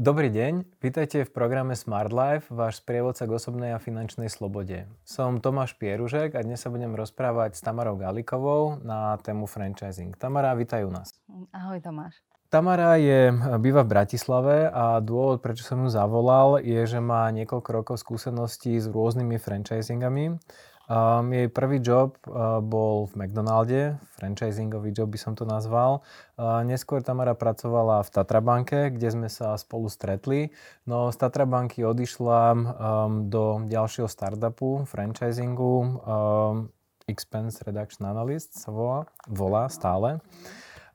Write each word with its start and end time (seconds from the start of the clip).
Dobrý 0.00 0.32
deň, 0.32 0.80
vítajte 0.80 1.28
v 1.28 1.34
programe 1.36 1.76
Smart 1.76 2.08
Life, 2.08 2.48
váš 2.48 2.80
sprievodca 2.80 3.28
k 3.28 3.36
osobnej 3.36 3.76
a 3.76 3.84
finančnej 3.84 4.32
slobode. 4.32 4.88
Som 5.04 5.44
Tomáš 5.44 5.76
Pieružek 5.76 6.32
a 6.32 6.40
dnes 6.40 6.56
sa 6.56 6.72
budem 6.72 6.96
rozprávať 6.96 7.52
s 7.52 7.60
Tamarou 7.60 8.00
Galikovou 8.00 8.80
na 8.80 9.20
tému 9.20 9.44
franchising. 9.44 10.16
Tamara, 10.16 10.56
vítaj 10.56 10.88
u 10.88 10.90
nás. 10.96 11.12
Ahoj 11.52 11.84
Tomáš. 11.84 12.16
Tamara 12.48 12.96
je, 12.96 13.28
býva 13.60 13.84
v 13.84 13.92
Bratislave 13.92 14.72
a 14.72 15.04
dôvod, 15.04 15.44
prečo 15.44 15.68
som 15.68 15.84
ju 15.84 15.92
zavolal, 15.92 16.64
je, 16.64 16.80
že 16.88 16.96
má 16.96 17.28
niekoľko 17.36 17.68
rokov 17.68 18.00
skúseností 18.00 18.80
s 18.80 18.88
rôznymi 18.88 19.36
franchisingami 19.36 20.40
Um, 20.90 21.30
jej 21.30 21.46
prvý 21.46 21.78
job 21.78 22.18
uh, 22.26 22.58
bol 22.58 23.06
v 23.14 23.22
McDonalde, 23.22 23.94
franchisingový 24.18 24.90
job 24.90 25.14
by 25.14 25.18
som 25.22 25.38
to 25.38 25.46
nazval. 25.46 26.02
Uh, 26.34 26.66
neskôr 26.66 26.98
Tamara 26.98 27.38
pracovala 27.38 28.02
v 28.02 28.10
Tatrabanke, 28.10 28.90
kde 28.90 29.14
sme 29.14 29.28
sa 29.30 29.54
spolu 29.54 29.86
stretli. 29.86 30.50
No 30.90 31.14
z 31.14 31.16
Tatrabanky 31.22 31.86
odišla 31.86 32.42
um, 32.50 32.62
do 33.30 33.62
ďalšieho 33.70 34.10
startupu, 34.10 34.82
franchisingu, 34.90 36.02
um, 36.02 36.74
Expense 37.06 37.62
Reduction 37.62 38.10
Analyst 38.10 38.58
sa 38.58 38.74
volá, 38.74 39.06
volá 39.30 39.70
stále. 39.70 40.18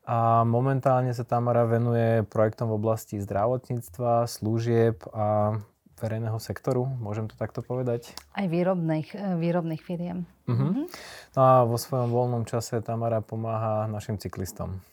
A 0.04 0.44
momentálne 0.44 1.16
sa 1.16 1.24
Tamara 1.24 1.64
venuje 1.64 2.28
projektom 2.28 2.68
v 2.68 2.78
oblasti 2.84 3.16
zdravotníctva, 3.24 4.28
služieb 4.28 5.08
a 5.16 5.56
verejného 6.00 6.40
sektoru, 6.40 6.86
môžem 6.86 7.32
to 7.32 7.36
takto 7.40 7.64
povedať? 7.64 8.12
Aj 8.36 8.46
výrobných, 8.48 9.16
e, 9.16 9.40
výrobných 9.40 9.82
firiem. 9.82 10.28
Uh-huh. 10.48 10.88
No 11.36 11.40
a 11.40 11.64
vo 11.64 11.80
svojom 11.80 12.12
voľnom 12.12 12.44
čase 12.44 12.84
Tamara 12.84 13.24
pomáha 13.24 13.88
našim 13.88 14.20
cyklistom. 14.20 14.84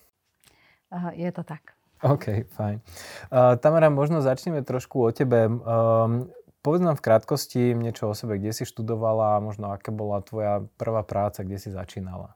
Uh, 0.93 1.11
je 1.17 1.31
to 1.35 1.43
tak. 1.43 1.75
OK, 2.03 2.47
fajn. 2.55 2.83
Uh, 3.31 3.55
Tamara, 3.59 3.91
možno 3.91 4.23
začneme 4.23 4.67
trošku 4.67 5.03
o 5.03 5.11
tebe. 5.15 5.47
Um, 5.47 6.29
povedz 6.63 6.83
nám 6.83 6.99
v 6.99 7.05
krátkosti 7.07 7.75
niečo 7.75 8.11
o 8.11 8.15
sebe, 8.15 8.39
kde 8.39 8.55
si 8.55 8.63
študovala 8.67 9.39
a 9.39 9.43
možno 9.43 9.71
aká 9.71 9.91
bola 9.91 10.23
tvoja 10.23 10.63
prvá 10.79 11.03
práca, 11.03 11.43
kde 11.43 11.59
si 11.59 11.71
začínala. 11.71 12.35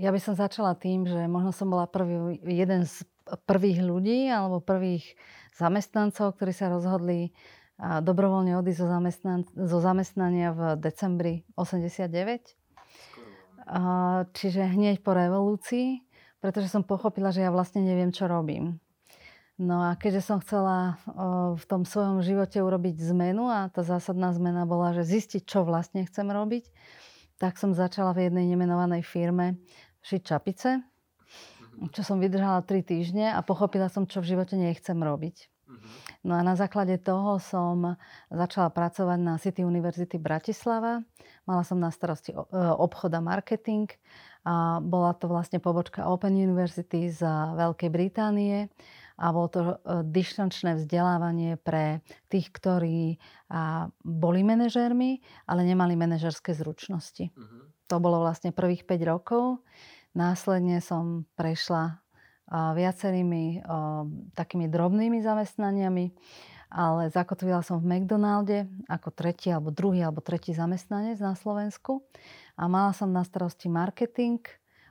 Ja 0.00 0.16
by 0.16 0.20
som 0.20 0.32
začala 0.32 0.72
tým, 0.72 1.04
že 1.04 1.28
možno 1.28 1.52
som 1.52 1.68
bola 1.68 1.84
prvý, 1.84 2.40
jeden 2.40 2.88
z 2.88 3.04
prvých 3.44 3.84
ľudí 3.84 4.30
alebo 4.30 4.64
prvých 4.64 5.18
zamestnancov, 5.58 6.38
ktorí 6.38 6.52
sa 6.54 6.70
rozhodli 6.70 7.34
dobrovoľne 7.78 8.58
odísť 8.58 8.78
zo, 8.78 8.88
zamestnan- 8.90 9.50
zo 9.54 9.78
zamestnania 9.78 10.50
v 10.50 10.60
decembri 10.82 11.46
89. 11.54 12.58
Čiže 14.34 14.62
hneď 14.74 15.04
po 15.04 15.14
revolúcii, 15.14 16.02
pretože 16.42 16.70
som 16.70 16.82
pochopila, 16.82 17.30
že 17.30 17.46
ja 17.46 17.50
vlastne 17.54 17.82
neviem, 17.86 18.10
čo 18.10 18.26
robím. 18.26 18.82
No 19.58 19.82
a 19.82 19.98
keďže 19.98 20.22
som 20.22 20.38
chcela 20.38 21.02
v 21.58 21.64
tom 21.66 21.82
svojom 21.82 22.22
živote 22.22 22.62
urobiť 22.62 22.94
zmenu 23.10 23.50
a 23.50 23.66
tá 23.74 23.82
zásadná 23.82 24.30
zmena 24.30 24.62
bola, 24.62 24.94
že 24.94 25.02
zistiť, 25.02 25.42
čo 25.42 25.66
vlastne 25.66 26.06
chcem 26.06 26.30
robiť, 26.30 26.70
tak 27.42 27.58
som 27.58 27.74
začala 27.74 28.14
v 28.14 28.30
jednej 28.30 28.46
nemenovanej 28.54 29.02
firme 29.02 29.58
šiť 30.02 30.20
čapice 30.22 30.82
čo 31.94 32.02
som 32.02 32.18
vydržala 32.18 32.66
3 32.66 32.82
týždne 32.82 33.26
a 33.30 33.40
pochopila 33.44 33.86
som, 33.86 34.04
čo 34.04 34.18
v 34.18 34.34
živote 34.34 34.58
nechcem 34.58 34.98
robiť. 34.98 35.48
Mhm. 35.68 35.88
No 36.24 36.32
a 36.34 36.42
na 36.42 36.56
základe 36.56 36.96
toho 36.98 37.38
som 37.38 37.94
začala 38.32 38.72
pracovať 38.72 39.18
na 39.20 39.36
City 39.38 39.62
University 39.62 40.16
Bratislava. 40.16 41.04
Mala 41.44 41.62
som 41.62 41.78
na 41.78 41.92
starosti 41.92 42.32
e, 42.32 42.36
obchod 42.56 43.12
a 43.14 43.20
marketing 43.20 43.86
a 44.48 44.80
bola 44.80 45.12
to 45.12 45.28
vlastne 45.28 45.60
pobočka 45.60 46.08
Open 46.08 46.34
University 46.34 47.12
z 47.12 47.20
Veľkej 47.54 47.90
Británie 47.92 48.72
a 49.20 49.30
bolo 49.30 49.48
to 49.52 49.60
e, 49.60 49.74
dištančné 50.08 50.80
vzdelávanie 50.80 51.60
pre 51.60 52.00
tých, 52.32 52.48
ktorí 52.50 53.20
boli 54.04 54.40
manažérmi, 54.44 55.20
ale 55.48 55.60
nemali 55.64 55.96
manažerské 55.96 56.52
zručnosti. 56.52 57.32
Uh-huh. 57.32 57.68
To 57.88 57.96
bolo 57.96 58.20
vlastne 58.20 58.52
prvých 58.52 58.84
5 58.84 59.12
rokov. 59.12 59.64
Následne 60.18 60.82
som 60.82 61.22
prešla 61.38 62.02
viacerými 62.50 63.62
takými 64.34 64.66
drobnými 64.66 65.22
zamestnaniami, 65.22 66.10
ale 66.74 67.06
zakotvila 67.14 67.62
som 67.62 67.78
v 67.78 67.86
McDonalde 67.86 68.66
ako 68.90 69.14
tretí 69.14 69.54
alebo 69.54 69.70
druhý 69.70 70.02
alebo 70.02 70.18
tretí 70.18 70.50
zamestnanec 70.50 71.22
na 71.22 71.38
Slovensku 71.38 72.02
a 72.58 72.66
mala 72.66 72.90
som 72.90 73.14
na 73.14 73.22
starosti 73.22 73.70
marketing, 73.70 74.42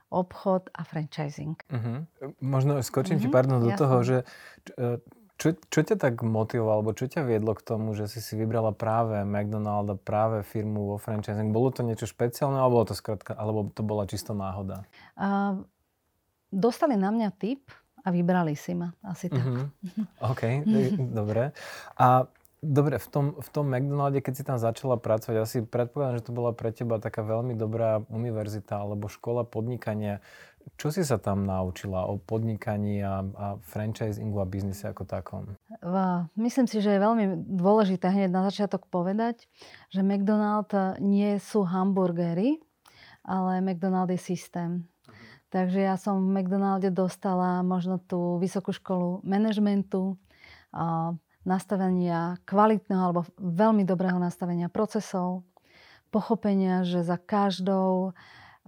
obchod 0.08 0.72
a 0.72 0.88
franchising. 0.88 1.60
Uh-huh. 1.68 2.08
Možno 2.40 2.80
skočím 2.80 3.20
uh-huh. 3.20 3.28
ti, 3.28 3.28
pardon, 3.28 3.60
do 3.60 3.68
ja 3.68 3.76
toho, 3.76 4.00
že 4.00 4.16
čo, 5.38 5.54
čo 5.70 5.80
ťa 5.86 5.96
tak 6.02 6.26
motivovalo, 6.26 6.82
alebo 6.82 6.90
čo 6.98 7.06
ťa 7.06 7.22
viedlo 7.22 7.54
k 7.54 7.62
tomu, 7.62 7.94
že 7.94 8.10
si 8.10 8.18
si 8.18 8.34
vybrala 8.34 8.74
práve 8.74 9.22
McDonald 9.22 9.86
a 9.86 9.96
práve 9.96 10.42
firmu 10.42 10.90
vo 10.90 10.96
franchising? 10.98 11.54
Bolo 11.54 11.70
to 11.70 11.86
niečo 11.86 12.10
špeciálne, 12.10 12.58
alebo 12.58 12.82
to, 12.82 12.98
skratka, 12.98 13.38
alebo 13.38 13.70
to 13.70 13.86
bola 13.86 14.10
čisto 14.10 14.34
náhoda? 14.34 14.82
Uh, 15.14 15.62
dostali 16.50 16.98
na 16.98 17.14
mňa 17.14 17.30
tip 17.38 17.70
a 18.02 18.10
vybrali 18.10 18.58
si 18.58 18.74
ma. 18.74 18.90
Asi 19.06 19.30
tak. 19.30 19.46
Uh-huh. 19.46 19.70
OK, 20.34 20.66
dobre. 21.18 21.54
A 21.94 22.26
Dobre, 22.58 22.98
v 22.98 23.08
tom, 23.08 23.26
v 23.38 23.48
tom 23.54 23.70
McDonalde, 23.70 24.18
keď 24.18 24.34
si 24.34 24.42
tam 24.42 24.58
začala 24.58 24.98
pracovať, 24.98 25.36
asi 25.38 25.56
predpokladám, 25.62 26.18
že 26.18 26.26
to 26.26 26.34
bola 26.34 26.50
pre 26.50 26.74
teba 26.74 26.98
taká 26.98 27.22
veľmi 27.22 27.54
dobrá 27.54 28.02
univerzita 28.10 28.82
alebo 28.82 29.06
škola 29.06 29.46
podnikania. 29.46 30.18
Čo 30.74 30.90
si 30.90 31.06
sa 31.06 31.22
tam 31.22 31.46
naučila 31.46 32.10
o 32.10 32.18
podnikaní 32.18 32.98
a, 33.00 33.22
a 33.22 33.46
franchisingu 33.62 34.42
a 34.42 34.44
biznise 34.44 34.90
ako 34.90 35.06
takom? 35.06 35.54
Myslím 36.34 36.66
si, 36.66 36.82
že 36.82 36.98
je 36.98 37.04
veľmi 37.06 37.46
dôležité 37.46 38.10
hneď 38.10 38.28
na 38.28 38.42
začiatok 38.50 38.90
povedať, 38.90 39.46
že 39.94 40.02
McDonald 40.02 40.68
nie 40.98 41.38
sú 41.38 41.62
hamburgery, 41.62 42.58
ale 43.22 43.62
McDonald 43.62 44.10
je 44.12 44.20
systém. 44.20 44.82
Uh-huh. 44.82 45.14
Takže 45.54 45.78
ja 45.78 45.94
som 45.94 46.20
v 46.26 46.42
McDonalde 46.42 46.90
dostala 46.90 47.62
možno 47.62 48.02
tú 48.02 48.36
vysokú 48.42 48.74
školu 48.74 49.22
manažmentu, 49.24 50.18
nastavenia 51.48 52.36
kvalitného 52.44 53.00
alebo 53.00 53.24
veľmi 53.40 53.88
dobrého 53.88 54.20
nastavenia 54.20 54.68
procesov, 54.68 55.48
pochopenia, 56.12 56.84
že 56.84 57.00
za 57.00 57.16
každou 57.16 58.12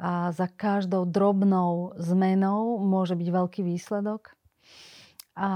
a 0.01 0.33
za 0.33 0.49
každou 0.49 1.05
drobnou 1.05 1.93
zmenou 2.01 2.81
môže 2.81 3.13
byť 3.13 3.29
veľký 3.29 3.61
výsledok. 3.61 4.33
A 5.37 5.51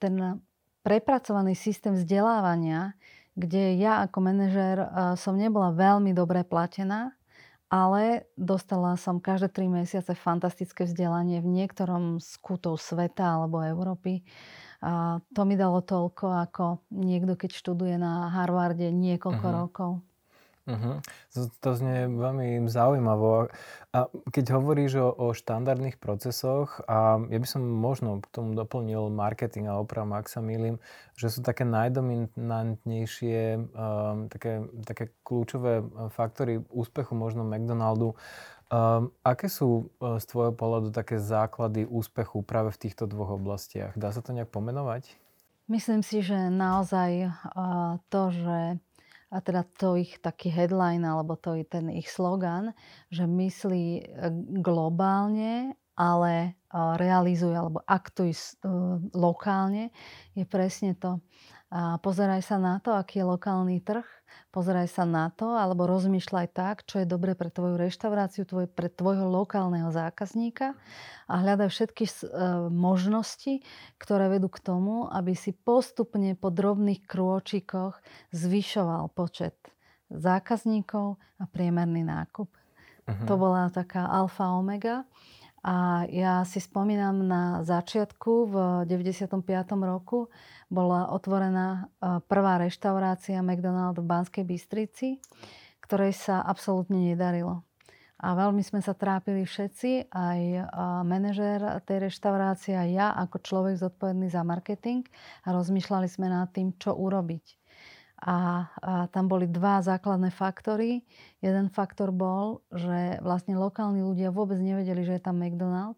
ten 0.00 0.40
prepracovaný 0.80 1.52
systém 1.52 1.92
vzdelávania, 1.92 2.96
kde 3.36 3.76
ja 3.76 4.00
ako 4.08 4.24
manažér 4.24 4.76
som 5.20 5.36
nebola 5.36 5.68
veľmi 5.68 6.16
dobre 6.16 6.48
platená, 6.48 7.12
ale 7.68 8.24
dostala 8.40 8.96
som 8.96 9.20
každé 9.20 9.52
tri 9.52 9.68
mesiace 9.68 10.16
fantastické 10.16 10.88
vzdelanie 10.88 11.44
v 11.44 11.60
niektorom 11.60 12.24
z 12.24 12.40
kútov 12.40 12.80
sveta 12.80 13.36
alebo 13.36 13.60
Európy. 13.60 14.24
A 14.80 15.20
to 15.36 15.44
mi 15.44 15.60
dalo 15.60 15.84
toľko, 15.84 16.26
ako 16.48 16.64
niekto, 16.92 17.36
keď 17.36 17.50
študuje 17.52 18.00
na 18.00 18.32
Harvarde 18.32 18.88
niekoľko 18.88 19.46
uh-huh. 19.46 19.60
rokov. 19.60 19.90
Uh-huh. 20.70 21.02
To, 21.34 21.40
to 21.60 21.70
znie 21.74 22.06
veľmi 22.06 22.68
zaujímavo. 22.68 23.50
A 23.90 23.98
keď 24.30 24.60
hovoríš 24.60 25.02
o, 25.02 25.08
o 25.10 25.26
štandardných 25.34 25.98
procesoch, 25.98 26.78
a 26.86 27.18
ja 27.26 27.38
by 27.42 27.48
som 27.48 27.64
možno 27.64 28.22
k 28.22 28.30
tomu 28.30 28.54
doplnil 28.54 29.10
marketing 29.10 29.66
a 29.66 29.82
opravom, 29.82 30.14
ak 30.14 30.30
sa 30.30 30.38
milím, 30.38 30.78
že 31.18 31.32
sú 31.32 31.42
také 31.42 31.66
najdominantnejšie, 31.66 33.40
um, 33.56 34.30
také, 34.30 34.62
také 34.86 35.10
kľúčové 35.26 35.82
uh, 35.82 36.06
faktory 36.12 36.62
úspechu 36.70 37.18
možno 37.18 37.42
McDonaldu. 37.42 38.14
Um, 38.70 39.10
aké 39.26 39.50
sú 39.50 39.90
uh, 39.98 40.22
z 40.22 40.24
tvojho 40.30 40.54
pohľadu 40.54 40.94
také 40.94 41.18
základy 41.18 41.90
úspechu 41.90 42.46
práve 42.46 42.70
v 42.70 42.86
týchto 42.86 43.10
dvoch 43.10 43.34
oblastiach? 43.34 43.98
Dá 43.98 44.14
sa 44.14 44.22
to 44.22 44.30
nejak 44.30 44.54
pomenovať? 44.54 45.10
Myslím 45.66 46.06
si, 46.06 46.22
že 46.22 46.38
naozaj 46.50 47.30
uh, 47.30 47.98
to, 48.10 48.30
že 48.30 48.78
a 49.30 49.38
teda 49.38 49.62
to 49.78 49.94
ich 49.94 50.18
taký 50.18 50.50
headline 50.50 51.06
alebo 51.06 51.38
to 51.38 51.54
je 51.54 51.62
ten 51.62 51.86
ich 51.94 52.10
slogan, 52.10 52.74
že 53.14 53.30
myslí 53.30 53.86
e, 53.86 54.04
globálne, 54.58 55.78
ale 55.94 56.34
e, 56.42 56.50
realizuje 56.98 57.54
alebo 57.54 57.78
aktuje 57.86 58.34
e, 58.34 58.44
lokálne, 59.14 59.94
je 60.34 60.42
presne 60.42 60.98
to. 60.98 61.22
A 61.70 62.02
pozeraj 62.02 62.42
sa 62.42 62.58
na 62.58 62.82
to, 62.82 62.90
aký 62.90 63.22
je 63.22 63.30
lokálny 63.30 63.78
trh, 63.78 64.02
pozeraj 64.50 64.90
sa 64.90 65.06
na 65.06 65.30
to, 65.30 65.54
alebo 65.54 65.86
rozmýšľaj 65.86 66.46
tak, 66.50 66.82
čo 66.82 66.98
je 66.98 67.06
dobre 67.06 67.38
pre 67.38 67.46
tvoju 67.46 67.78
reštauráciu, 67.78 68.42
tvoj, 68.42 68.66
pre 68.66 68.90
tvojho 68.90 69.30
lokálneho 69.30 69.94
zákazníka 69.94 70.74
a 71.30 71.34
hľadaj 71.38 71.70
všetky 71.70 72.04
e, 72.10 72.12
možnosti, 72.74 73.62
ktoré 74.02 74.26
vedú 74.34 74.50
k 74.50 74.58
tomu, 74.58 75.06
aby 75.14 75.38
si 75.38 75.54
postupne 75.54 76.34
po 76.34 76.50
drobných 76.50 77.06
krôčikoch 77.06 78.02
zvyšoval 78.34 79.14
počet 79.14 79.54
zákazníkov 80.10 81.22
a 81.38 81.44
priemerný 81.46 82.02
nákup. 82.02 82.50
Uh-huh. 82.50 83.26
To 83.30 83.34
bola 83.38 83.70
taká 83.70 84.10
alfa 84.10 84.58
omega. 84.58 85.06
A 85.60 86.08
ja 86.08 86.40
si 86.48 86.56
spomínam 86.56 87.20
na 87.20 87.60
začiatku 87.60 88.32
v 88.48 88.54
95. 88.88 89.44
roku 89.84 90.32
bola 90.72 91.12
otvorená 91.12 91.92
prvá 92.24 92.56
reštaurácia 92.56 93.44
McDonald 93.44 94.00
v 94.00 94.08
Banskej 94.08 94.48
Bystrici, 94.48 95.20
ktorej 95.84 96.16
sa 96.16 96.40
absolútne 96.40 97.12
nedarilo. 97.12 97.60
A 98.24 98.32
veľmi 98.32 98.64
sme 98.64 98.80
sa 98.80 98.96
trápili 98.96 99.44
všetci, 99.44 100.08
aj 100.08 100.40
manažér 101.04 101.84
tej 101.84 102.08
reštaurácie, 102.08 102.76
aj 102.76 102.88
ja 102.88 103.08
ako 103.20 103.36
človek 103.44 103.80
zodpovedný 103.80 104.32
za 104.32 104.40
marketing 104.40 105.04
a 105.44 105.52
rozmýšľali 105.52 106.08
sme 106.08 106.32
nad 106.32 106.48
tým, 106.56 106.72
čo 106.80 106.96
urobiť. 106.96 107.59
A, 108.20 108.68
a 108.84 109.08
tam 109.08 109.32
boli 109.32 109.48
dva 109.48 109.80
základné 109.80 110.28
faktory. 110.28 111.08
Jeden 111.40 111.72
faktor 111.72 112.12
bol, 112.12 112.60
že 112.68 113.16
vlastne 113.24 113.56
lokálni 113.56 114.04
ľudia 114.04 114.28
vôbec 114.28 114.60
nevedeli, 114.60 115.08
že 115.08 115.16
je 115.16 115.24
tam 115.24 115.40
McDonald, 115.40 115.96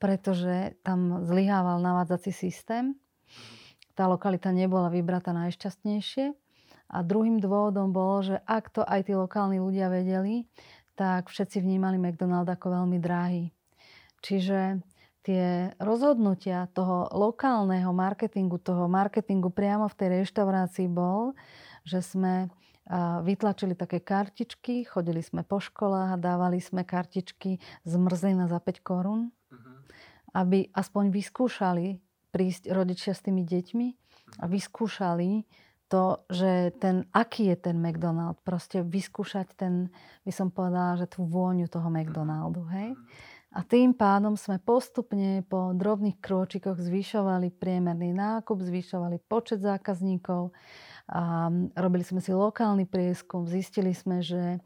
pretože 0.00 0.80
tam 0.80 1.28
zlyhával 1.28 1.84
navádzací 1.84 2.32
systém. 2.32 2.96
Tá 3.92 4.08
lokalita 4.08 4.48
nebola 4.48 4.88
vybratá 4.88 5.36
najšťastnejšie. 5.36 6.32
A 6.88 7.04
druhým 7.04 7.36
dôvodom 7.36 7.92
bolo, 7.92 8.24
že 8.24 8.36
ak 8.48 8.72
to 8.72 8.80
aj 8.80 9.04
tí 9.04 9.12
lokálni 9.12 9.60
ľudia 9.60 9.92
vedeli, 9.92 10.48
tak 10.96 11.28
všetci 11.28 11.60
vnímali 11.60 12.00
McDonald 12.00 12.48
ako 12.48 12.80
veľmi 12.80 12.96
drahý. 12.96 13.52
Čiže 14.24 14.80
tie 15.28 15.76
rozhodnutia 15.76 16.72
toho 16.72 17.12
lokálneho 17.12 17.92
marketingu, 17.92 18.56
toho 18.56 18.88
marketingu 18.88 19.52
priamo 19.52 19.84
v 19.84 19.98
tej 20.00 20.08
reštaurácii 20.24 20.88
bol, 20.88 21.36
že 21.84 22.00
sme 22.00 22.48
vytlačili 23.20 23.76
také 23.76 24.00
kartičky, 24.00 24.88
chodili 24.88 25.20
sme 25.20 25.44
po 25.44 25.60
školách 25.60 26.16
a 26.16 26.22
dávali 26.22 26.56
sme 26.56 26.88
kartičky 26.88 27.60
zmrzlina 27.84 28.48
za 28.48 28.56
5 28.56 28.80
korún, 28.80 29.28
uh-huh. 29.28 29.76
aby 30.32 30.72
aspoň 30.72 31.12
vyskúšali 31.12 32.00
prísť 32.32 32.72
rodičia 32.72 33.12
s 33.12 33.20
tými 33.20 33.44
deťmi 33.44 33.86
a 34.40 34.48
vyskúšali 34.48 35.44
to, 35.92 36.24
že 36.32 36.72
ten, 36.80 37.04
aký 37.12 37.52
je 37.52 37.68
ten 37.68 37.76
McDonald, 37.76 38.40
proste 38.44 38.80
vyskúšať 38.80 39.52
ten, 39.56 39.92
by 40.24 40.32
som 40.32 40.48
povedala, 40.48 41.00
že 41.00 41.08
tú 41.08 41.28
vôňu 41.28 41.68
toho 41.68 41.88
McDonaldu, 41.92 42.64
hej. 42.72 42.96
A 43.58 43.66
tým 43.66 43.90
pádom 43.90 44.38
sme 44.38 44.62
postupne 44.62 45.42
po 45.50 45.74
drobných 45.74 46.22
krôčikoch 46.22 46.78
zvyšovali 46.78 47.50
priemerný 47.50 48.14
nákup, 48.14 48.62
zvyšovali 48.62 49.18
počet 49.26 49.58
zákazníkov, 49.66 50.54
a 51.08 51.48
robili 51.72 52.04
sme 52.04 52.20
si 52.20 52.36
lokálny 52.36 52.84
prieskum, 52.84 53.48
zistili 53.48 53.96
sme, 53.96 54.20
že 54.20 54.60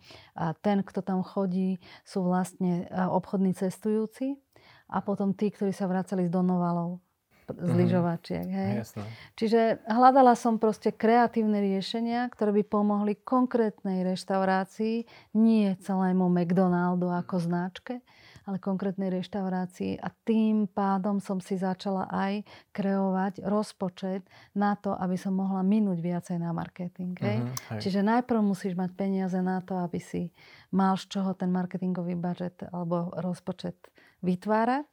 ten, 0.61 0.83
kto 0.83 1.01
tam 1.01 1.23
chodí, 1.23 1.79
sú 2.03 2.27
vlastne 2.27 2.91
obchodní 2.91 3.55
cestujúci 3.55 4.37
a 4.91 5.01
potom 5.01 5.33
tí, 5.33 5.55
ktorí 5.55 5.71
sa 5.71 5.87
vracali 5.87 6.27
z 6.27 6.35
Donovalov 6.35 6.99
z 7.47 7.59
mm-hmm. 7.59 7.79
lyžovačiek. 7.79 8.47
Hej? 8.47 8.73
Jasné. 8.87 9.05
Čiže 9.35 9.61
hľadala 9.87 10.35
som 10.39 10.63
proste 10.63 10.95
kreatívne 10.95 11.59
riešenia, 11.63 12.31
ktoré 12.31 12.55
by 12.59 12.63
pomohli 12.67 13.19
konkrétnej 13.19 14.07
reštaurácii, 14.07 15.05
nie 15.39 15.69
celému 15.83 16.31
McDonaldu 16.31 17.11
ako 17.11 17.43
značke, 17.43 18.03
ale 18.47 18.59
konkrétnej 18.59 19.11
reštaurácii 19.11 20.03
a 20.03 20.09
tým 20.27 20.67
pádom 20.67 21.23
som 21.23 21.39
si 21.39 21.59
začala 21.59 22.11
aj 22.11 22.43
kreovať 22.75 23.47
rozpočet 23.47 24.27
na 24.55 24.75
to, 24.75 24.95
aby 24.95 25.15
som 25.15 25.39
mohla 25.39 25.63
minúť 25.63 25.99
viacej 26.03 26.37
na 26.43 26.51
marketing. 26.51 27.15
Hej? 27.19 27.39
Mm-hmm, 27.43 27.81
Čiže 27.81 28.01
najprv 28.03 28.41
musíš 28.43 28.75
mať 28.75 28.91
peniaze 28.99 29.39
na 29.39 29.63
to, 29.63 29.79
aby 29.79 30.03
si 30.03 30.35
mal 30.75 30.99
z 30.99 31.07
čoho 31.09 31.33
ten 31.39 31.49
marketingový 31.55 32.19
budget 32.19 32.67
alebo 32.69 33.15
rozpočet 33.19 33.79
vytvárať 34.23 34.87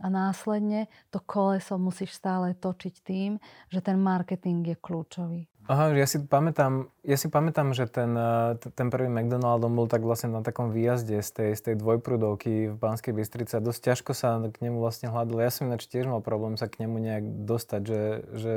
a 0.00 0.06
následne 0.08 0.88
to 1.12 1.20
koleso 1.20 1.76
musíš 1.76 2.16
stále 2.16 2.56
točiť 2.56 2.94
tým, 3.04 3.36
že 3.68 3.84
ten 3.84 4.00
marketing 4.00 4.64
je 4.72 4.76
kľúčový. 4.80 5.51
Aha, 5.70 5.94
ja 5.94 6.06
si 6.10 6.18
pamätám, 6.18 6.90
ja 7.06 7.14
si 7.14 7.30
pamätám, 7.30 7.70
že 7.70 7.86
ten, 7.86 8.10
eh, 8.18 8.58
ten 8.74 8.90
prvý 8.90 9.06
McDonald 9.06 9.62
bol 9.70 9.86
tak 9.86 10.02
vlastne 10.02 10.34
na 10.34 10.42
takom 10.42 10.74
výjazde 10.74 11.22
z 11.22 11.30
tej, 11.30 11.50
z 11.54 11.60
tej 11.70 11.74
dvojprudovky 11.78 12.74
v 12.74 12.76
Banskej 12.76 13.14
Bystrici 13.14 13.54
a 13.54 13.62
dosť 13.62 13.94
ťažko 13.94 14.10
sa 14.10 14.42
k 14.42 14.58
nemu 14.58 14.82
vlastne 14.82 15.14
hľadal. 15.14 15.38
Ja 15.38 15.54
som 15.54 15.70
ináč 15.70 15.86
tiež 15.86 16.10
mal 16.10 16.18
problém 16.18 16.58
sa 16.58 16.66
k 16.66 16.82
nemu 16.82 16.96
nejak 16.98 17.24
dostať, 17.46 17.82
že, 17.86 18.02
že 18.34 18.52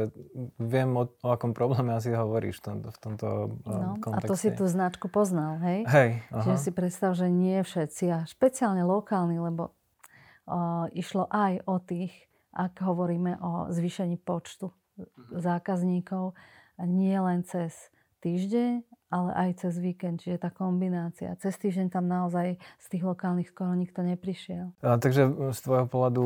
viem 0.57 0.89
o, 0.97 1.05
o 1.05 1.29
akom 1.29 1.53
probléme 1.53 1.93
asi 1.93 2.09
hovoríš 2.09 2.57
v, 2.59 2.63
tom, 2.63 2.77
v 2.81 2.97
tomto 2.97 3.27
eh, 3.53 3.69
no, 3.69 4.01
kontexte. 4.01 4.25
A 4.25 4.31
to 4.33 4.35
si 4.35 4.49
tú 4.49 4.65
značku 4.65 5.05
poznal, 5.05 5.61
hej? 5.61 5.85
Hej, 5.85 6.09
aha. 6.33 6.41
Čiže 6.41 6.57
si 6.57 6.71
predstav, 6.73 7.13
že 7.13 7.29
nie 7.29 7.61
všetci 7.61 8.03
a 8.09 8.19
špeciálne 8.25 8.81
lokálni, 8.81 9.37
lebo 9.37 9.73
išlo 10.93 11.25
aj 11.25 11.65
o 11.65 11.81
tých, 11.81 12.13
ak 12.53 12.77
hovoríme 12.85 13.41
o 13.41 13.51
zvýšení 13.73 14.21
počtu 14.21 14.69
zákazníkov, 15.33 16.37
nie 16.83 17.15
len 17.15 17.47
cez 17.47 17.71
týždeň, 18.19 18.83
ale 19.13 19.31
aj 19.37 19.49
cez 19.63 19.77
víkend, 19.77 20.17
čiže 20.19 20.41
tá 20.41 20.49
kombinácia. 20.49 21.37
Cez 21.37 21.55
týždeň 21.61 21.93
tam 21.93 22.09
naozaj 22.09 22.57
z 22.57 22.85
tých 22.89 23.05
lokálnych 23.05 23.53
skoro 23.53 23.77
nikto 23.77 24.01
neprišiel. 24.01 24.73
A, 24.81 24.97
takže 24.97 25.29
z 25.53 25.59
tvojho 25.61 25.85
pohľadu 25.87 26.25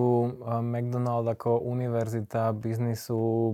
McDonald 0.63 1.27
ako 1.27 1.59
univerzita 1.59 2.55
biznisu 2.55 3.53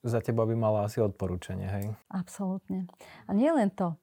za 0.00 0.18
teba 0.24 0.48
by 0.48 0.56
mala 0.56 0.88
asi 0.88 1.04
odporúčanie, 1.04 1.68
hej? 1.68 1.84
Absolútne. 2.08 2.88
A 3.28 3.36
nie 3.36 3.52
len 3.52 3.68
to. 3.70 4.00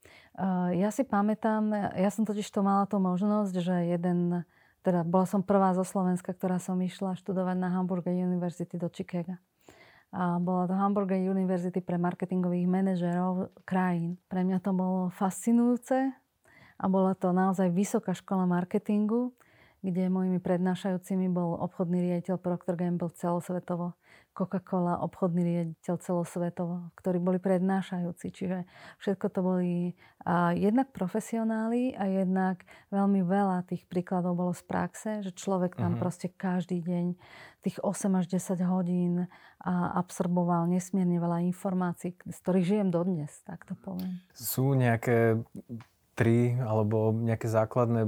Ja 0.72 0.94
si 0.94 1.04
pamätám, 1.04 1.74
ja 1.98 2.14
som 2.14 2.24
totiž 2.24 2.48
to 2.54 2.62
mala 2.64 2.86
tú 2.86 3.02
možnosť, 3.02 3.54
že 3.60 3.76
jeden 3.98 4.46
teda 4.86 5.04
bola 5.04 5.28
som 5.28 5.44
prvá 5.44 5.76
zo 5.76 5.84
Slovenska, 5.84 6.32
ktorá 6.32 6.56
som 6.62 6.80
išla 6.80 7.20
študovať 7.20 7.58
na 7.60 7.76
Hamburger 7.76 8.16
University 8.16 8.80
do 8.80 8.88
Chicaga. 8.88 9.42
A 10.10 10.42
bola 10.42 10.66
to 10.66 10.74
Hamburger 10.74 11.22
University 11.22 11.86
pre 11.86 12.02
marketingových 12.02 12.66
manažerov 12.66 13.54
krajín. 13.62 14.18
Pre 14.26 14.42
mňa 14.42 14.58
to 14.62 14.74
bolo 14.74 15.14
fascinujúce 15.14 16.10
a 16.80 16.86
bola 16.90 17.14
to 17.14 17.30
naozaj 17.30 17.70
vysoká 17.70 18.18
škola 18.18 18.50
marketingu, 18.50 19.38
kde 19.80 20.12
mojimi 20.12 20.40
prednášajúcimi 20.44 21.32
bol 21.32 21.56
obchodný 21.60 22.04
riaditeľ 22.12 22.36
Procter 22.40 22.76
Gamble 22.76 23.12
celosvetovo, 23.16 23.96
Coca-Cola 24.36 25.04
obchodný 25.04 25.42
riaditeľ 25.44 25.96
celosvetovo, 26.00 26.96
ktorí 26.96 27.20
boli 27.20 27.40
prednášajúci. 27.44 28.32
Čiže 28.32 28.58
všetko 29.04 29.26
to 29.32 29.40
boli 29.44 29.72
a 30.24 30.52
jednak 30.52 30.92
profesionáli 30.92 31.96
a 31.96 32.08
jednak 32.08 32.68
veľmi 32.92 33.24
veľa 33.24 33.64
tých 33.72 33.88
príkladov 33.88 34.36
bolo 34.36 34.52
z 34.52 34.64
praxe, 34.68 35.10
že 35.24 35.32
človek 35.32 35.80
tam 35.80 35.96
uh-huh. 35.96 36.04
proste 36.04 36.28
každý 36.28 36.84
deň 36.84 37.16
tých 37.64 37.80
8 37.80 38.20
až 38.20 38.26
10 38.28 38.60
hodín 38.68 39.14
a 39.64 39.96
absorboval 40.00 40.68
nesmierne 40.68 41.20
veľa 41.20 41.44
informácií, 41.48 42.16
z 42.16 42.38
ktorých 42.44 42.68
žijem 42.68 42.90
dodnes, 42.92 43.32
tak 43.44 43.64
to 43.68 43.76
poviem. 43.80 44.20
Sú 44.36 44.76
nejaké 44.76 45.40
tri 46.20 46.60
alebo 46.60 47.16
nejaké 47.16 47.48
základné 47.48 48.04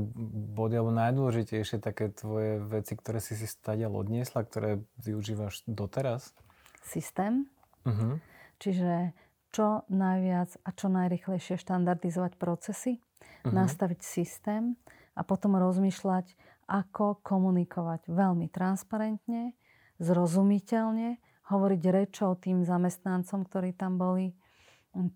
body 0.51 0.75
alebo 0.75 0.91
najdôležitejšie 0.91 1.79
také 1.79 2.11
tvoje 2.11 2.59
veci, 2.59 2.99
ktoré 2.99 3.23
si 3.23 3.39
si 3.39 3.47
stadiaľ 3.47 4.03
odniesla, 4.03 4.43
ktoré 4.43 4.83
využívaš 4.99 5.63
doteraz? 5.63 6.35
Systém. 6.83 7.47
Uh-huh. 7.87 8.19
Čiže 8.59 9.15
čo 9.55 9.87
najviac 9.87 10.59
a 10.59 10.69
čo 10.75 10.91
najrychlejšie 10.91 11.55
štandardizovať 11.55 12.35
procesy, 12.35 12.99
uh-huh. 12.99 13.55
nastaviť 13.55 14.03
systém 14.03 14.75
a 15.15 15.23
potom 15.23 15.55
rozmýšľať, 15.55 16.35
ako 16.67 17.23
komunikovať 17.23 18.11
veľmi 18.11 18.51
transparentne, 18.51 19.55
zrozumiteľne, 20.03 21.19
hovoriť 21.47 21.81
rečou 21.91 22.35
tým 22.35 22.63
zamestnancom, 22.63 23.43
ktorí 23.47 23.75
tam 23.75 23.99
boli, 23.99 24.35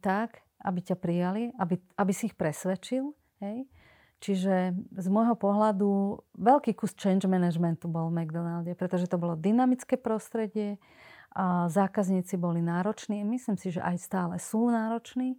tak, 0.04 0.44
aby 0.66 0.80
ťa 0.82 0.98
prijali, 0.98 1.54
aby, 1.62 1.78
aby 1.78 2.12
si 2.12 2.34
ich 2.34 2.36
presvedčil. 2.36 3.14
Hej? 3.46 3.70
Čiže 4.18 4.74
z 4.98 5.08
môjho 5.14 5.38
pohľadu 5.38 6.18
veľký 6.34 6.74
kus 6.74 6.98
change 6.98 7.30
managementu 7.30 7.86
bol 7.86 8.10
v 8.10 8.26
McDonalde, 8.26 8.74
pretože 8.74 9.06
to 9.06 9.22
bolo 9.22 9.38
dynamické 9.38 10.02
prostredie, 10.02 10.82
a 11.36 11.68
zákazníci 11.68 12.40
boli 12.40 12.64
nároční, 12.64 13.28
myslím 13.28 13.60
si, 13.60 13.76
že 13.76 13.84
aj 13.84 14.00
stále 14.00 14.36
sú 14.40 14.72
nároční 14.72 15.36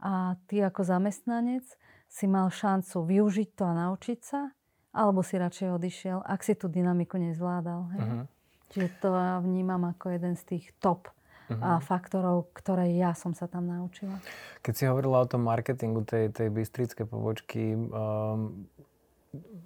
a 0.00 0.40
ty 0.48 0.64
ako 0.64 0.88
zamestnanec 0.88 1.68
si 2.08 2.24
mal 2.24 2.48
šancu 2.48 3.04
využiť 3.04 3.48
to 3.52 3.62
a 3.68 3.76
naučiť 3.76 4.18
sa, 4.24 4.56
alebo 4.96 5.20
si 5.20 5.36
radšej 5.36 5.68
odišiel, 5.68 6.18
ak 6.24 6.40
si 6.40 6.56
tú 6.56 6.72
dynamiku 6.72 7.20
nezvládal. 7.20 7.80
Hej? 7.92 8.00
Uh-huh. 8.08 8.24
Čiže 8.72 8.88
to 9.04 9.08
ja 9.12 9.36
vnímam 9.44 9.84
ako 9.84 10.16
jeden 10.16 10.34
z 10.34 10.56
tých 10.56 10.64
top 10.80 11.12
uh-huh. 11.50 11.80
faktorov, 11.84 12.50
ktoré 12.56 12.94
ja 12.94 13.12
som 13.12 13.36
sa 13.36 13.50
tam 13.50 13.68
naučila. 13.68 14.18
Keď 14.64 14.72
si 14.72 14.84
hovorila 14.88 15.24
o 15.24 15.30
tom 15.30 15.44
marketingu 15.44 16.04
tej, 16.06 16.32
tej 16.32 16.48
bystrickej 16.48 17.06
pobočky, 17.06 17.76
um, 17.76 18.68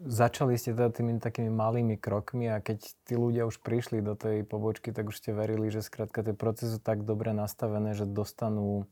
začali 0.08 0.56
ste 0.56 0.72
teda 0.72 0.88
tými 0.92 1.20
takými 1.20 1.52
malými 1.52 2.00
krokmi 2.00 2.48
a 2.48 2.62
keď 2.62 2.78
tí 3.04 3.14
ľudia 3.14 3.44
už 3.44 3.60
prišli 3.60 4.00
do 4.00 4.16
tej 4.16 4.44
pobočky, 4.44 4.94
tak 4.94 5.12
už 5.12 5.20
ste 5.20 5.36
verili, 5.36 5.68
že 5.68 5.84
skrátka 5.84 6.24
tie 6.24 6.32
procesy 6.32 6.76
sú 6.76 6.80
tak 6.80 7.04
dobre 7.04 7.36
nastavené, 7.36 7.92
že 7.92 8.08
dostanú 8.08 8.88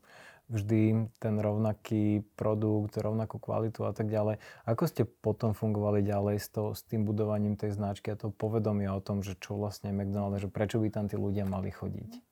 vždy 0.47 1.11
ten 1.19 1.35
rovnaký 1.35 2.23
produkt, 2.39 2.95
rovnakú 2.95 3.35
kvalitu 3.35 3.83
a 3.83 3.91
tak 3.91 4.07
ďalej. 4.07 4.39
Ako 4.63 4.87
ste 4.87 5.03
potom 5.03 5.51
fungovali 5.51 6.07
ďalej 6.07 6.39
s, 6.39 6.47
to, 6.47 6.71
s 6.71 6.87
tým 6.87 7.03
budovaním 7.03 7.59
tej 7.59 7.75
značky 7.75 8.15
a 8.15 8.19
to 8.19 8.31
povedomia 8.31 8.95
o 8.95 9.03
tom, 9.03 9.19
že 9.27 9.35
čo 9.43 9.59
vlastne 9.59 9.91
McDonald's, 9.91 10.47
že 10.47 10.47
prečo 10.47 10.79
by 10.79 10.87
tam 10.87 11.11
tí 11.11 11.19
ľudia 11.19 11.43
mali 11.43 11.67
chodiť? 11.67 12.26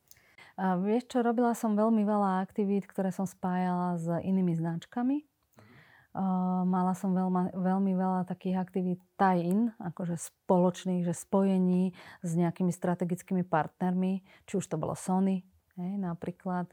A 0.55 0.79
vieš 0.79 1.11
čo, 1.11 1.19
robila 1.19 1.51
som 1.51 1.75
veľmi 1.75 2.07
veľa 2.07 2.39
aktivít, 2.39 2.87
ktoré 2.87 3.11
som 3.11 3.27
spájala 3.27 3.99
s 3.99 4.07
inými 4.23 4.55
značkami. 4.55 5.27
Uh, 6.15 6.63
mala 6.63 6.95
som 6.95 7.11
veľma, 7.11 7.51
veľmi 7.51 7.91
veľa 7.91 8.23
takých 8.23 8.63
aktivít 8.63 9.03
tie-in, 9.19 9.75
akože 9.75 10.15
spoločných, 10.15 11.03
že 11.03 11.11
spojení 11.11 11.91
s 12.23 12.29
nejakými 12.39 12.71
strategickými 12.71 13.43
partnermi, 13.43 14.23
či 14.47 14.53
už 14.55 14.63
to 14.63 14.79
bolo 14.79 14.95
Sony, 14.95 15.43
hej, 15.75 15.99
napríklad, 15.99 16.71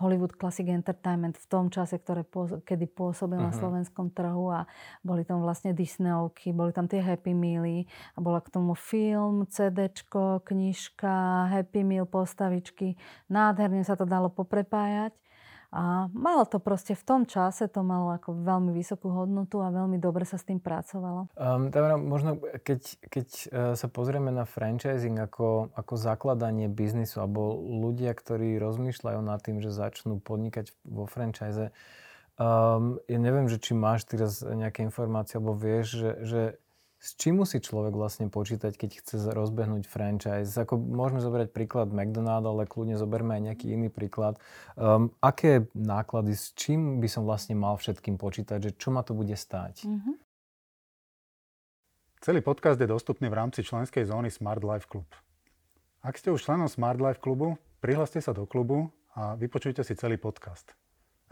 Hollywood 0.00 0.34
Classic 0.40 0.64
Entertainment 0.64 1.36
v 1.36 1.46
tom 1.46 1.68
čase, 1.68 2.00
ktoré, 2.00 2.24
kedy 2.64 2.88
pôsobil 2.88 3.36
uh-huh. 3.36 3.52
na 3.52 3.54
mhm. 3.54 3.60
slovenskom 3.60 4.08
trhu 4.16 4.48
a 4.48 4.64
boli 5.04 5.28
tam 5.28 5.44
vlastne 5.44 5.76
Disneyovky, 5.76 6.56
boli 6.56 6.72
tam 6.72 6.88
tie 6.88 7.04
Happy 7.04 7.36
Meally 7.36 7.84
a 8.16 8.18
bola 8.18 8.40
k 8.40 8.48
tomu 8.48 8.72
film, 8.72 9.44
CDčko, 9.44 10.40
knižka, 10.42 11.46
Happy 11.52 11.84
Meal, 11.84 12.08
postavičky. 12.08 12.96
Nádherne 13.28 13.84
sa 13.84 13.94
to 13.94 14.08
dalo 14.08 14.32
poprepájať. 14.32 15.12
A 15.70 16.10
malo 16.10 16.42
to 16.50 16.58
proste 16.58 16.98
v 16.98 17.04
tom 17.06 17.22
čase, 17.30 17.70
to 17.70 17.86
malo 17.86 18.10
ako 18.10 18.34
veľmi 18.42 18.74
vysokú 18.74 19.06
hodnotu 19.06 19.62
a 19.62 19.70
veľmi 19.70 20.02
dobre 20.02 20.26
sa 20.26 20.34
s 20.34 20.42
tým 20.42 20.58
pracovalo. 20.58 21.30
Um, 21.38 21.70
Tamara, 21.70 21.94
možno 21.94 22.42
keď, 22.42 22.80
keď 23.06 23.26
uh, 23.30 23.44
sa 23.78 23.86
pozrieme 23.86 24.34
na 24.34 24.42
franchising 24.50 25.14
ako, 25.14 25.70
ako 25.78 25.94
zakladanie 25.94 26.66
biznisu 26.66 27.22
alebo 27.22 27.54
ľudia, 27.62 28.10
ktorí 28.18 28.58
rozmýšľajú 28.58 29.20
nad 29.22 29.38
tým, 29.38 29.62
že 29.62 29.70
začnú 29.70 30.18
podnikať 30.18 30.74
vo 30.82 31.06
franchise, 31.06 31.70
um, 32.34 32.98
ja 33.06 33.18
neviem, 33.22 33.46
že 33.46 33.62
či 33.62 33.70
máš 33.78 34.10
teraz 34.10 34.42
nejaké 34.42 34.82
informácie 34.82 35.38
alebo 35.38 35.54
vieš, 35.54 36.02
že, 36.02 36.10
že 36.26 36.42
s 37.00 37.16
čím 37.16 37.40
musí 37.40 37.64
človek 37.64 37.96
vlastne 37.96 38.28
počítať, 38.28 38.76
keď 38.76 39.00
chce 39.00 39.32
rozbehnúť 39.32 39.88
franchise? 39.88 40.52
Ako 40.52 40.76
môžeme 40.76 41.24
zobrať 41.24 41.48
príklad 41.48 41.88
McDonald, 41.88 42.44
ale 42.44 42.68
kľudne 42.68 43.00
zoberme 43.00 43.40
aj 43.40 43.42
nejaký 43.48 43.72
iný 43.72 43.88
príklad. 43.88 44.36
Um, 44.76 45.08
aké 45.24 45.64
náklady, 45.72 46.36
s 46.36 46.52
čím 46.52 47.00
by 47.00 47.08
som 47.08 47.24
vlastne 47.24 47.56
mal 47.56 47.80
všetkým 47.80 48.20
počítať, 48.20 48.60
že 48.60 48.70
čo 48.76 48.92
ma 48.92 49.00
to 49.00 49.16
bude 49.16 49.32
stáť? 49.32 49.88
Mm-hmm. 49.88 50.14
Celý 52.20 52.44
podcast 52.44 52.76
je 52.76 52.84
dostupný 52.84 53.32
v 53.32 53.38
rámci 53.48 53.64
členskej 53.64 54.04
zóny 54.04 54.28
Smart 54.28 54.60
Life 54.60 54.84
Club. 54.84 55.08
Ak 56.04 56.20
ste 56.20 56.28
už 56.28 56.44
členom 56.44 56.68
Smart 56.68 57.00
Life 57.00 57.24
klubu, 57.24 57.56
prihláste 57.80 58.20
sa 58.20 58.36
do 58.36 58.44
klubu 58.44 58.92
a 59.16 59.40
vypočujte 59.40 59.80
si 59.80 59.96
celý 59.96 60.20
podcast. 60.20 60.76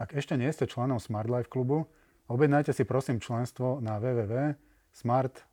Ak 0.01 0.17
ešte 0.17 0.33
nie 0.33 0.49
ste 0.49 0.65
členom 0.65 0.97
Smart 0.97 1.29
Life 1.29 1.45
klubu, 1.45 1.85
objednajte 2.25 2.73
si 2.73 2.89
prosím 2.89 3.21
členstvo 3.21 3.77
na 3.85 4.01
www.smart.com 4.01 5.48